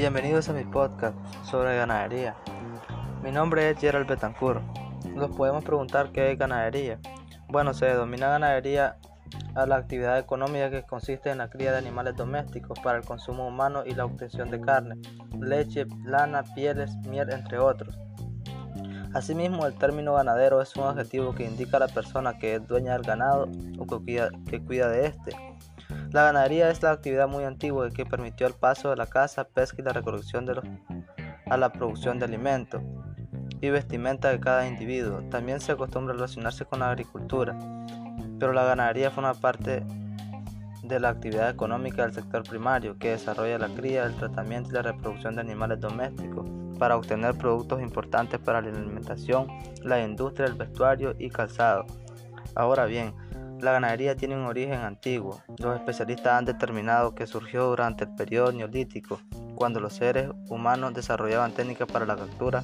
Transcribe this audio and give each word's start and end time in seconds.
Bienvenidos 0.00 0.48
a 0.48 0.54
mi 0.54 0.64
podcast 0.64 1.14
sobre 1.44 1.76
ganadería. 1.76 2.34
Mi 3.22 3.30
nombre 3.30 3.68
es 3.68 3.78
Gerald 3.78 4.08
Betancourt. 4.08 4.62
Nos 5.14 5.36
podemos 5.36 5.62
preguntar 5.62 6.10
qué 6.10 6.32
es 6.32 6.38
ganadería. 6.38 6.98
Bueno, 7.48 7.74
se 7.74 7.84
denomina 7.84 8.30
ganadería 8.30 8.96
a 9.54 9.66
la 9.66 9.76
actividad 9.76 10.18
económica 10.18 10.70
que 10.70 10.84
consiste 10.84 11.28
en 11.28 11.36
la 11.36 11.50
cría 11.50 11.72
de 11.72 11.76
animales 11.76 12.16
domésticos 12.16 12.78
para 12.80 12.96
el 12.96 13.04
consumo 13.04 13.46
humano 13.46 13.82
y 13.84 13.94
la 13.94 14.06
obtención 14.06 14.50
de 14.50 14.62
carne, 14.62 14.96
leche, 15.38 15.84
lana, 16.06 16.44
pieles, 16.54 16.96
miel, 17.06 17.30
entre 17.30 17.58
otros. 17.58 17.98
Asimismo, 19.12 19.66
el 19.66 19.74
término 19.74 20.14
ganadero 20.14 20.62
es 20.62 20.74
un 20.76 20.84
adjetivo 20.84 21.34
que 21.34 21.44
indica 21.44 21.76
a 21.76 21.80
la 21.80 21.88
persona 21.88 22.38
que 22.38 22.54
es 22.54 22.66
dueña 22.66 22.94
del 22.94 23.02
ganado 23.02 23.50
o 23.78 23.86
que 23.86 24.02
cuida, 24.02 24.30
que 24.48 24.64
cuida 24.64 24.88
de 24.88 25.08
este. 25.08 25.49
La 26.10 26.24
ganadería 26.24 26.70
es 26.70 26.82
la 26.82 26.90
actividad 26.90 27.28
muy 27.28 27.44
antigua 27.44 27.88
que 27.90 28.04
permitió 28.04 28.48
el 28.48 28.54
paso 28.54 28.90
de 28.90 28.96
la 28.96 29.06
caza, 29.06 29.44
pesca 29.44 29.80
y 29.80 29.84
la 29.84 29.92
recolección 29.92 30.44
a 31.48 31.56
la 31.56 31.72
producción 31.72 32.18
de 32.18 32.24
alimentos 32.24 32.82
y 33.60 33.70
vestimenta 33.70 34.30
de 34.30 34.40
cada 34.40 34.66
individuo. 34.66 35.22
También 35.30 35.60
se 35.60 35.72
acostumbra 35.72 36.14
relacionarse 36.14 36.64
con 36.64 36.80
la 36.80 36.90
agricultura, 36.90 37.56
pero 38.40 38.52
la 38.52 38.64
ganadería 38.64 39.12
forma 39.12 39.34
parte 39.34 39.84
de 40.82 40.98
la 40.98 41.10
actividad 41.10 41.48
económica 41.48 42.02
del 42.02 42.12
sector 42.12 42.42
primario, 42.42 42.98
que 42.98 43.10
desarrolla 43.10 43.58
la 43.58 43.68
cría, 43.68 44.04
el 44.04 44.16
tratamiento 44.16 44.70
y 44.70 44.72
la 44.72 44.82
reproducción 44.82 45.36
de 45.36 45.42
animales 45.42 45.78
domésticos 45.78 46.44
para 46.78 46.96
obtener 46.96 47.36
productos 47.36 47.80
importantes 47.82 48.40
para 48.40 48.60
la 48.60 48.68
alimentación, 48.70 49.46
la 49.84 50.02
industria 50.02 50.48
del 50.48 50.56
vestuario 50.56 51.14
y 51.18 51.30
calzado. 51.30 51.86
Ahora 52.56 52.86
bien, 52.86 53.14
la 53.64 53.72
ganadería 53.72 54.16
tiene 54.16 54.36
un 54.36 54.44
origen 54.44 54.80
antiguo. 54.80 55.42
Los 55.58 55.76
especialistas 55.76 56.32
han 56.32 56.44
determinado 56.44 57.14
que 57.14 57.26
surgió 57.26 57.66
durante 57.66 58.04
el 58.04 58.14
periodo 58.14 58.52
neolítico, 58.52 59.20
cuando 59.54 59.80
los 59.80 59.94
seres 59.94 60.30
humanos 60.48 60.94
desarrollaban 60.94 61.52
técnicas 61.52 61.90
para 61.90 62.06
la 62.06 62.16
captura, 62.16 62.62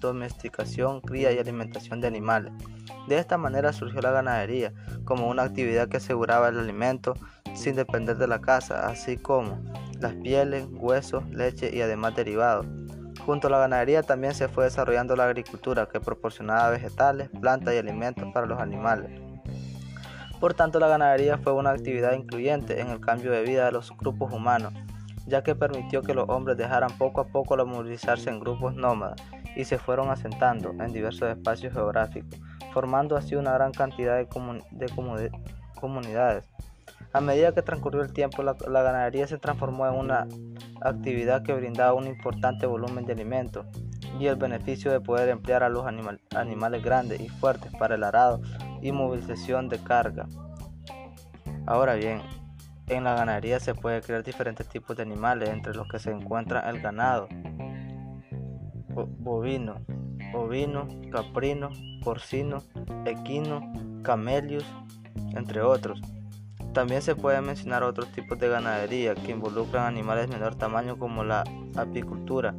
domesticación, 0.00 1.00
cría 1.00 1.32
y 1.32 1.38
alimentación 1.38 2.00
de 2.00 2.08
animales. 2.08 2.52
De 3.08 3.18
esta 3.18 3.38
manera 3.38 3.72
surgió 3.72 4.00
la 4.00 4.10
ganadería 4.10 4.72
como 5.04 5.28
una 5.28 5.44
actividad 5.44 5.88
que 5.88 5.98
aseguraba 5.98 6.48
el 6.48 6.58
alimento 6.58 7.14
sin 7.54 7.76
depender 7.76 8.16
de 8.16 8.26
la 8.26 8.40
caza, 8.40 8.86
así 8.88 9.16
como 9.16 9.62
las 10.00 10.14
pieles, 10.14 10.66
huesos, 10.70 11.24
leche 11.30 11.70
y 11.72 11.80
además 11.80 12.16
derivados. 12.16 12.66
Junto 13.24 13.46
a 13.46 13.50
la 13.50 13.58
ganadería 13.58 14.02
también 14.02 14.34
se 14.34 14.48
fue 14.48 14.64
desarrollando 14.64 15.14
la 15.14 15.26
agricultura 15.26 15.86
que 15.86 16.00
proporcionaba 16.00 16.70
vegetales, 16.70 17.30
plantas 17.40 17.74
y 17.74 17.78
alimentos 17.78 18.24
para 18.32 18.46
los 18.46 18.58
animales. 18.58 19.31
Por 20.42 20.54
tanto, 20.54 20.80
la 20.80 20.88
ganadería 20.88 21.38
fue 21.38 21.52
una 21.52 21.70
actividad 21.70 22.14
incluyente 22.14 22.80
en 22.80 22.88
el 22.88 22.98
cambio 22.98 23.30
de 23.30 23.44
vida 23.44 23.66
de 23.66 23.70
los 23.70 23.96
grupos 23.96 24.32
humanos, 24.32 24.72
ya 25.24 25.44
que 25.44 25.54
permitió 25.54 26.02
que 26.02 26.14
los 26.14 26.28
hombres 26.28 26.56
dejaran 26.56 26.90
poco 26.98 27.20
a 27.20 27.28
poco 27.28 27.56
la 27.56 27.64
movilizarse 27.64 28.28
en 28.28 28.40
grupos 28.40 28.74
nómadas 28.74 29.22
y 29.54 29.64
se 29.64 29.78
fueron 29.78 30.10
asentando 30.10 30.70
en 30.80 30.92
diversos 30.92 31.28
espacios 31.28 31.72
geográficos, 31.72 32.40
formando 32.72 33.16
así 33.16 33.36
una 33.36 33.52
gran 33.52 33.70
cantidad 33.70 34.16
de, 34.16 34.26
comunidades. 35.80 36.44
A 37.12 37.20
medida 37.20 37.54
que 37.54 37.62
transcurrió 37.62 38.02
el 38.02 38.12
tiempo, 38.12 38.42
la, 38.42 38.54
ganadería 38.82 39.28
se 39.28 39.38
transformó 39.38 39.86
en 39.86 39.94
una 39.94 40.26
actividad 40.80 41.44
que 41.44 41.52
brindaba 41.52 41.92
un 41.92 42.08
importante 42.08 42.66
volumen 42.66 43.06
de 43.06 43.12
alimentos 43.12 43.64
y 44.18 44.26
el 44.26 44.34
beneficio 44.34 44.90
de 44.90 45.00
poder 45.00 45.28
emplear 45.28 45.62
a 45.62 45.68
los 45.68 45.86
animales 45.86 46.82
grandes 46.82 47.20
y 47.20 47.28
fuertes 47.28 47.70
para 47.78 47.94
el 47.94 48.02
arado 48.02 48.40
y 48.82 48.92
movilización 48.92 49.68
de 49.68 49.78
carga. 49.78 50.26
Ahora 51.66 51.94
bien, 51.94 52.20
en 52.88 53.04
la 53.04 53.14
ganadería 53.14 53.60
se 53.60 53.74
puede 53.74 54.02
crear 54.02 54.22
diferentes 54.22 54.68
tipos 54.68 54.96
de 54.96 55.04
animales, 55.04 55.48
entre 55.48 55.74
los 55.74 55.88
que 55.88 55.98
se 55.98 56.10
encuentra 56.10 56.68
el 56.68 56.80
ganado, 56.80 57.28
bovino, 59.18 59.76
ovino, 60.34 60.88
caprino, 61.10 61.70
porcino, 62.02 62.58
equino, 63.06 63.72
camelius, 64.02 64.66
entre 65.34 65.62
otros. 65.62 66.00
También 66.72 67.02
se 67.02 67.14
pueden 67.14 67.44
mencionar 67.44 67.82
otros 67.82 68.10
tipos 68.12 68.38
de 68.38 68.48
ganadería 68.48 69.14
que 69.14 69.30
involucran 69.30 69.84
animales 69.84 70.28
de 70.28 70.36
menor 70.36 70.54
tamaño 70.56 70.98
como 70.98 71.22
la 71.22 71.44
apicultura, 71.76 72.54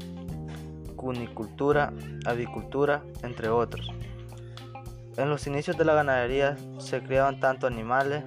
cunicultura, 0.96 1.92
avicultura, 2.26 3.04
entre 3.24 3.50
otros. 3.50 3.92
En 5.18 5.30
los 5.30 5.46
inicios 5.48 5.78
de 5.78 5.86
la 5.86 5.94
ganadería 5.94 6.58
se 6.80 7.02
criaban 7.02 7.40
tanto 7.40 7.68
animales, 7.68 8.24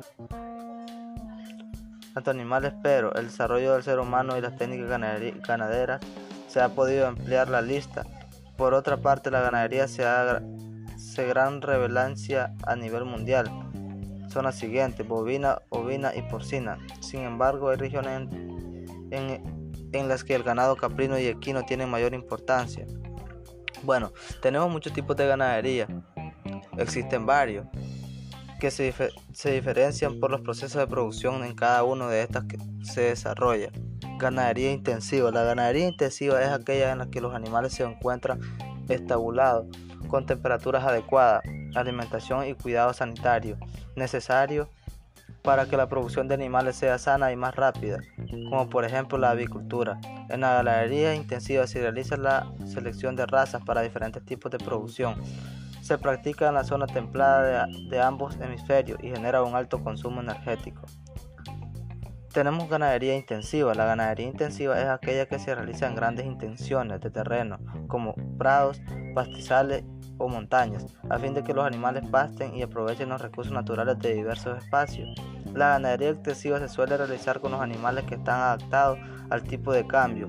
tanto 2.14 2.30
animales, 2.30 2.72
pero 2.82 3.14
el 3.14 3.26
desarrollo 3.26 3.74
del 3.74 3.82
ser 3.82 3.98
humano 3.98 4.36
y 4.36 4.40
las 4.40 4.56
técnicas 4.56 4.88
ganaderas 5.46 6.00
se 6.48 6.60
ha 6.60 6.68
podido 6.68 7.08
emplear 7.08 7.48
la 7.48 7.60
lista. 7.60 8.04
Por 8.56 8.72
otra 8.74 8.96
parte, 8.96 9.30
la 9.30 9.40
ganadería 9.40 9.88
se 9.88 10.04
ha 10.04 10.42
gran 11.16 11.62
relevancia 11.62 12.54
a 12.66 12.76
nivel 12.76 13.06
mundial 13.06 13.50
son 14.36 14.44
las 14.44 14.56
siguientes, 14.56 15.08
bovina, 15.08 15.62
ovina 15.70 16.14
y 16.14 16.20
porcina. 16.20 16.76
Sin 17.00 17.20
embargo, 17.20 17.70
hay 17.70 17.78
regiones 17.78 18.28
en, 19.10 20.08
las 20.08 20.24
que 20.24 20.34
el 20.34 20.42
ganado 20.42 20.76
caprino 20.76 21.18
y 21.18 21.26
equino 21.26 21.64
tienen 21.64 21.88
mayor 21.88 22.12
importancia. 22.12 22.84
Bueno, 23.82 24.12
tenemos 24.42 24.70
muchos 24.70 24.92
tipos 24.92 25.16
de 25.16 25.26
ganadería. 25.26 25.86
Existen 26.78 27.26
varios 27.26 27.66
que 28.60 28.70
se, 28.70 28.92
se, 29.32 29.52
diferencian 29.52 30.18
por 30.18 30.30
los 30.30 30.40
procesos 30.40 30.80
de 30.80 30.86
producción 30.86 31.44
en 31.44 31.54
cada 31.54 31.82
uno 31.84 32.08
de 32.08 32.22
estas 32.22 32.44
que 32.44 32.58
se 32.82 33.02
desarrolla. 33.02 33.70
Ganadería 34.18 34.72
intensiva. 34.72 35.30
La 35.30 35.42
ganadería 35.42 35.88
intensiva 35.88 36.42
es 36.42 36.48
aquella 36.48 36.92
en 36.92 36.98
la 36.98 37.10
que 37.10 37.20
los 37.20 37.34
animales 37.34 37.74
se 37.74 37.84
encuentran 37.84 38.40
estabulados 38.88 39.66
con 40.08 40.24
temperaturas 40.24 40.84
adecuadas, 40.84 41.42
alimentación 41.74 42.46
y 42.46 42.54
cuidado 42.54 42.92
sanitario 42.92 43.58
necesario 43.96 44.70
para 45.42 45.66
que 45.66 45.76
la 45.76 45.88
producción 45.88 46.26
de 46.26 46.34
animales 46.34 46.76
sea 46.76 46.98
sana 46.98 47.30
y 47.30 47.36
más 47.36 47.54
rápida, 47.54 48.00
como 48.50 48.68
por 48.68 48.84
ejemplo 48.84 49.16
la 49.16 49.30
avicultura. 49.30 50.00
En 50.28 50.40
la 50.40 50.54
ganadería 50.54 51.14
intensiva 51.14 51.66
se 51.66 51.80
realiza 51.80 52.16
la 52.16 52.52
selección 52.66 53.14
de 53.14 53.26
razas 53.26 53.62
para 53.64 53.82
diferentes 53.82 54.24
tipos 54.24 54.50
de 54.50 54.58
producción. 54.58 55.22
Se 55.86 55.98
practica 55.98 56.48
en 56.48 56.54
la 56.54 56.64
zona 56.64 56.88
templada 56.88 57.68
de, 57.88 58.00
ambos 58.00 58.36
hemisferios 58.40 58.98
y 59.04 59.10
genera 59.10 59.44
un 59.44 59.54
alto 59.54 59.84
consumo 59.84 60.20
energético. 60.20 60.82
Tenemos 62.32 62.68
ganadería 62.68 63.14
intensiva. 63.14 63.72
La 63.72 63.84
ganadería 63.84 64.26
intensiva 64.26 64.80
es 64.80 64.88
aquella 64.88 65.26
que 65.26 65.38
se 65.38 65.54
realiza 65.54 65.86
en 65.86 65.94
grandes 65.94 66.26
intenciones 66.26 67.00
de 67.00 67.10
terreno, 67.12 67.60
como 67.86 68.16
prados, 68.36 68.82
pastizales 69.14 69.84
o 70.18 70.28
montañas, 70.28 70.84
a 71.08 71.20
fin 71.20 71.34
de 71.34 71.44
que 71.44 71.54
los 71.54 71.64
animales 71.64 72.04
pasten 72.10 72.56
y 72.56 72.62
aprovechen 72.62 73.10
los 73.10 73.22
recursos 73.22 73.52
naturales 73.52 73.96
de 74.00 74.14
diversos 74.14 74.58
espacios. 74.58 75.08
La 75.54 75.68
ganadería 75.68 76.10
extensiva 76.10 76.58
se 76.58 76.68
suele 76.68 76.96
realizar 76.96 77.38
con 77.38 77.52
los 77.52 77.60
animales 77.60 78.02
que 78.06 78.16
están 78.16 78.40
adaptados 78.40 78.98
al 79.30 79.44
tipo 79.44 79.72
de 79.72 79.86
cambio, 79.86 80.26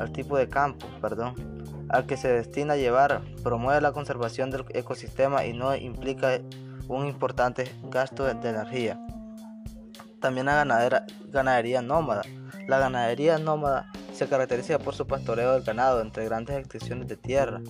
al 0.00 0.10
tipo 0.10 0.38
de 0.38 0.48
campo, 0.48 0.86
perdón, 1.02 1.53
al 1.94 2.06
que 2.06 2.16
se 2.16 2.26
destina 2.26 2.72
a 2.72 2.76
llevar, 2.76 3.22
promueve 3.44 3.80
la 3.80 3.92
conservación 3.92 4.50
del 4.50 4.64
ecosistema 4.70 5.44
y 5.44 5.52
no 5.52 5.76
implica 5.76 6.40
un 6.88 7.06
importante 7.06 7.70
gasto 7.84 8.24
de 8.24 8.32
energía. 8.32 8.98
También 10.20 10.46
la 10.46 10.56
ganadera, 10.56 11.06
ganadería 11.28 11.82
nómada. 11.82 12.22
La 12.66 12.80
ganadería 12.80 13.38
nómada 13.38 13.92
se 14.12 14.26
caracteriza 14.26 14.80
por 14.80 14.96
su 14.96 15.06
pastoreo 15.06 15.52
del 15.52 15.62
ganado 15.62 16.00
entre 16.00 16.24
grandes 16.24 16.56
extensiones 16.58 17.06
de 17.06 17.16
tierra, 17.16 17.60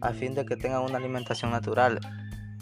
a 0.00 0.12
fin 0.12 0.36
de 0.36 0.46
que 0.46 0.56
tengan 0.56 0.82
una 0.82 0.98
alimentación 0.98 1.50
natural. 1.50 1.98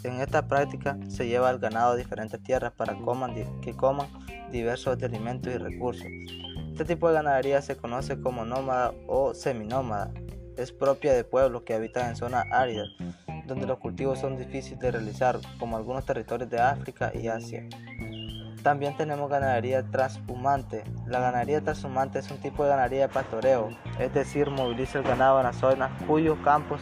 En 0.03 0.19
esta 0.19 0.47
práctica 0.47 0.97
se 1.09 1.27
lleva 1.27 1.49
al 1.49 1.59
ganado 1.59 1.91
a 1.91 1.95
diferentes 1.95 2.41
tierras 2.41 2.71
para 2.71 2.95
que 2.95 3.75
coman 3.75 4.09
diversos 4.51 5.03
alimentos 5.03 5.53
y 5.53 5.57
recursos. 5.59 6.07
Este 6.71 6.85
tipo 6.85 7.07
de 7.07 7.13
ganadería 7.13 7.61
se 7.61 7.77
conoce 7.77 8.19
como 8.19 8.45
nómada 8.45 8.95
o 9.05 9.35
seminómada. 9.35 10.11
Es 10.57 10.71
propia 10.71 11.13
de 11.13 11.23
pueblos 11.23 11.63
que 11.63 11.73
habitan 11.73 12.09
en 12.09 12.15
zonas 12.15 12.45
áridas, 12.51 12.89
donde 13.45 13.65
los 13.65 13.79
cultivos 13.79 14.19
son 14.19 14.37
difíciles 14.37 14.79
de 14.79 14.91
realizar, 14.91 15.39
como 15.59 15.77
algunos 15.77 16.05
territorios 16.05 16.49
de 16.49 16.59
África 16.59 17.11
y 17.13 17.27
Asia. 17.27 17.67
También 18.63 18.95
tenemos 18.95 19.29
ganadería 19.29 19.83
transhumante. 19.83 20.83
La 21.05 21.19
ganadería 21.19 21.61
transhumante 21.61 22.19
es 22.19 22.31
un 22.31 22.37
tipo 22.37 22.63
de 22.63 22.69
ganadería 22.69 23.07
de 23.07 23.13
pastoreo, 23.13 23.69
es 23.99 24.13
decir, 24.13 24.49
moviliza 24.49 24.99
el 24.99 25.03
ganado 25.03 25.39
en 25.39 25.45
las 25.45 25.57
zonas 25.57 25.91
cuyos 26.07 26.37
campos 26.43 26.79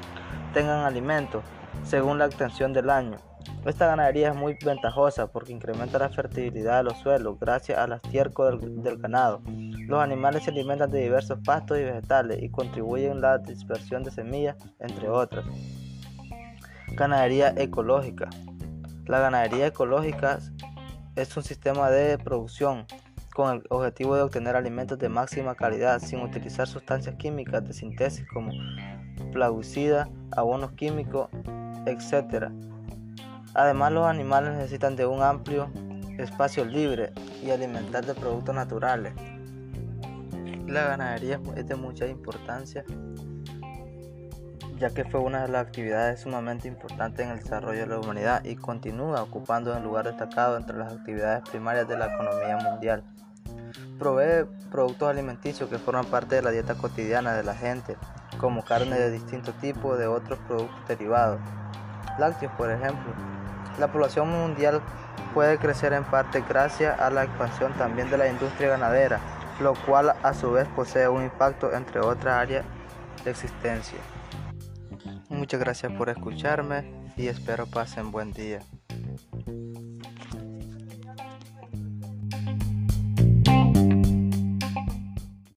tengan 0.53 0.85
alimento 0.85 1.41
según 1.83 2.19
la 2.19 2.25
extensión 2.25 2.73
del 2.73 2.89
año. 2.89 3.17
Esta 3.65 3.87
ganadería 3.87 4.29
es 4.29 4.35
muy 4.35 4.57
ventajosa 4.65 5.27
porque 5.27 5.51
incrementa 5.51 5.99
la 5.99 6.09
fertilidad 6.09 6.77
de 6.77 6.83
los 6.83 6.97
suelos 6.97 7.39
gracias 7.39 7.77
al 7.77 7.93
estiércol 7.93 8.81
del, 8.81 8.97
ganado. 8.97 9.41
Los 9.45 10.01
animales 10.01 10.43
se 10.43 10.51
alimentan 10.51 10.89
de 10.89 11.01
diversos 11.01 11.39
pastos 11.45 11.77
y 11.77 11.83
vegetales 11.83 12.41
y 12.41 12.49
contribuyen 12.49 13.17
a 13.17 13.21
la 13.21 13.37
dispersión 13.37 14.03
de 14.03 14.11
semillas, 14.11 14.55
entre 14.79 15.09
otras. 15.09 15.45
Ganadería 16.93 17.53
ecológica. 17.55 18.29
La 19.05 19.19
ganadería 19.19 19.67
ecológica 19.67 20.39
es 21.15 21.37
un 21.37 21.43
sistema 21.43 21.89
de 21.89 22.17
producción 22.17 22.85
con 23.33 23.57
el 23.57 23.63
objetivo 23.69 24.15
de 24.15 24.23
obtener 24.23 24.55
alimentos 24.55 24.99
de 24.99 25.09
máxima 25.09 25.55
calidad 25.55 25.99
sin 25.99 26.21
utilizar 26.21 26.67
sustancias 26.67 27.15
químicas 27.15 27.65
de 27.65 27.73
síntesis 27.73 28.25
como 28.33 28.51
plaguicidas, 29.31 30.09
abonos 30.35 30.71
químicos, 30.73 31.29
etc. 31.85 32.51
Además, 33.53 33.91
los 33.91 34.07
animales 34.07 34.53
necesitan 34.53 34.95
de 34.95 35.05
un 35.05 35.21
amplio 35.21 35.69
espacio 36.17 36.65
libre 36.65 37.11
y 37.43 37.51
alimentar 37.51 38.05
de 38.05 38.13
productos 38.13 38.55
naturales. 38.55 39.13
La 40.67 40.83
ganadería 40.85 41.39
es 41.55 41.67
de 41.67 41.75
mucha 41.75 42.07
importancia 42.07 42.85
ya 44.81 44.89
que 44.89 45.05
fue 45.05 45.19
una 45.19 45.43
de 45.43 45.47
las 45.47 45.67
actividades 45.67 46.21
sumamente 46.21 46.67
importantes 46.67 47.23
en 47.23 47.31
el 47.31 47.39
desarrollo 47.39 47.81
de 47.81 47.85
la 47.85 47.99
humanidad 47.99 48.43
y 48.43 48.55
continúa 48.55 49.21
ocupando 49.21 49.77
un 49.77 49.83
lugar 49.83 50.07
destacado 50.07 50.57
entre 50.57 50.75
las 50.75 50.91
actividades 50.91 51.47
primarias 51.47 51.87
de 51.87 51.99
la 51.99 52.11
economía 52.11 52.57
mundial. 52.57 53.03
Provee 53.99 54.47
productos 54.71 55.07
alimenticios 55.07 55.69
que 55.69 55.77
forman 55.77 56.05
parte 56.05 56.33
de 56.33 56.41
la 56.41 56.49
dieta 56.49 56.73
cotidiana 56.73 57.33
de 57.33 57.43
la 57.43 57.53
gente, 57.53 57.95
como 58.39 58.63
carne 58.63 58.97
de 58.97 59.11
distinto 59.11 59.53
tipo 59.53 59.95
de 59.97 60.07
otros 60.07 60.39
productos 60.47 60.87
derivados, 60.87 61.39
lácteos 62.17 62.51
por 62.53 62.71
ejemplo. 62.71 63.13
La 63.79 63.91
población 63.91 64.29
mundial 64.29 64.81
puede 65.33 65.57
crecer 65.57 65.93
en 65.93 66.03
parte 66.03 66.43
gracias 66.47 66.99
a 66.99 67.09
la 67.09 67.23
expansión 67.23 67.73
también 67.73 68.09
de 68.09 68.17
la 68.17 68.27
industria 68.27 68.69
ganadera, 68.69 69.19
lo 69.59 69.73
cual 69.85 70.13
a 70.21 70.33
su 70.33 70.51
vez 70.51 70.67
posee 70.75 71.07
un 71.07 71.23
impacto 71.23 71.73
entre 71.73 72.01
otras 72.01 72.35
áreas 72.35 72.65
de 73.23 73.31
existencia. 73.31 73.99
Muchas 75.29 75.59
gracias 75.59 75.91
por 75.93 76.09
escucharme 76.09 77.11
y 77.15 77.27
espero 77.27 77.65
pasen 77.65 78.11
buen 78.11 78.33
día. 78.33 78.59